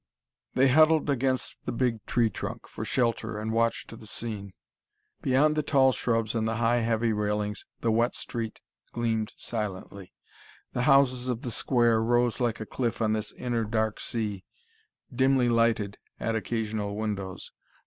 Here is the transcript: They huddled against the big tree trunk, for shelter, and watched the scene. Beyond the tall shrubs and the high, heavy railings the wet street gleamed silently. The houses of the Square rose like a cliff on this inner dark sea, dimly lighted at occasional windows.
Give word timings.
They 0.55 0.69
huddled 0.69 1.11
against 1.11 1.63
the 1.65 1.71
big 1.71 2.03
tree 2.07 2.31
trunk, 2.31 2.67
for 2.67 2.83
shelter, 2.83 3.37
and 3.37 3.51
watched 3.53 3.91
the 3.95 4.07
scene. 4.07 4.51
Beyond 5.21 5.55
the 5.55 5.61
tall 5.61 5.91
shrubs 5.91 6.33
and 6.33 6.47
the 6.47 6.55
high, 6.55 6.79
heavy 6.79 7.13
railings 7.13 7.67
the 7.81 7.91
wet 7.91 8.15
street 8.15 8.61
gleamed 8.93 9.31
silently. 9.37 10.11
The 10.73 10.81
houses 10.89 11.29
of 11.29 11.43
the 11.43 11.51
Square 11.51 12.01
rose 12.01 12.39
like 12.39 12.59
a 12.59 12.65
cliff 12.65 12.99
on 12.99 13.13
this 13.13 13.31
inner 13.33 13.63
dark 13.63 13.99
sea, 13.99 14.43
dimly 15.13 15.49
lighted 15.49 15.99
at 16.19 16.33
occasional 16.35 16.95
windows. 16.95 17.51